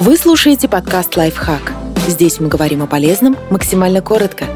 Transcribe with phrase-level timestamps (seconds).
[0.00, 1.74] Вы слушаете подкаст «Лайфхак».
[2.08, 4.46] Здесь мы говорим о полезном максимально коротко.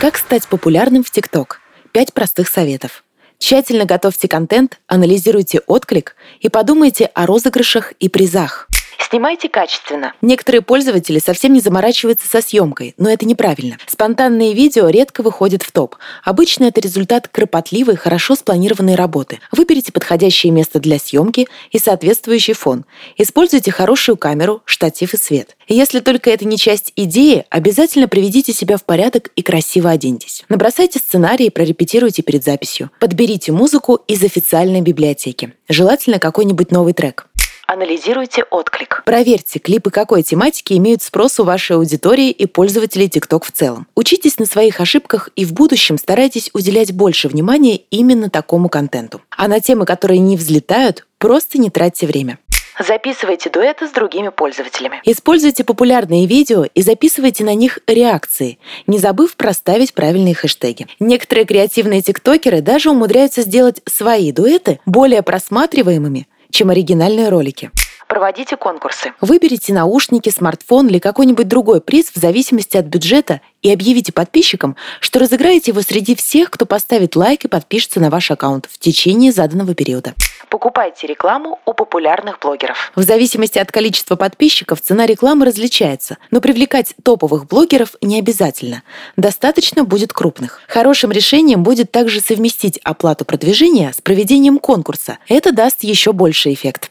[0.00, 1.60] Как стать популярным в ТикТок?
[1.90, 3.02] Пять простых советов.
[3.38, 8.68] Тщательно готовьте контент, анализируйте отклик и подумайте о розыгрышах и призах.
[9.08, 10.14] Снимайте качественно.
[10.20, 13.76] Некоторые пользователи совсем не заморачиваются со съемкой, но это неправильно.
[13.86, 15.94] Спонтанные видео редко выходят в топ.
[16.24, 19.38] Обычно это результат кропотливой, хорошо спланированной работы.
[19.52, 22.84] Выберите подходящее место для съемки и соответствующий фон.
[23.16, 25.56] Используйте хорошую камеру, штатив и свет.
[25.68, 30.44] Если только это не часть идеи, обязательно приведите себя в порядок и красиво оденьтесь.
[30.48, 32.90] Набросайте сценарий и прорепетируйте перед записью.
[32.98, 35.52] Подберите музыку из официальной библиотеки.
[35.68, 37.25] Желательно какой-нибудь новый трек.
[37.66, 39.02] Анализируйте отклик.
[39.04, 43.88] Проверьте, клипы какой тематики имеют спрос у вашей аудитории и пользователей TikTok в целом.
[43.96, 49.20] Учитесь на своих ошибках и в будущем старайтесь уделять больше внимания именно такому контенту.
[49.36, 52.38] А на темы, которые не взлетают, просто не тратьте время.
[52.78, 55.00] Записывайте дуэты с другими пользователями.
[55.04, 60.86] Используйте популярные видео и записывайте на них реакции, не забыв проставить правильные хэштеги.
[61.00, 67.70] Некоторые креативные тиктокеры даже умудряются сделать свои дуэты более просматриваемыми, чем оригинальные ролики.
[68.08, 69.12] Проводите конкурсы.
[69.20, 75.18] Выберите наушники, смартфон или какой-нибудь другой приз в зависимости от бюджета и объявите подписчикам, что
[75.18, 79.74] разыграете его среди всех, кто поставит лайк и подпишется на ваш аккаунт в течение заданного
[79.74, 80.14] периода.
[80.48, 82.92] Покупайте рекламу у популярных блогеров.
[82.94, 88.82] В зависимости от количества подписчиков цена рекламы различается, но привлекать топовых блогеров не обязательно.
[89.16, 90.60] Достаточно будет крупных.
[90.68, 95.18] Хорошим решением будет также совместить оплату продвижения с проведением конкурса.
[95.26, 96.90] Это даст еще больший эффект.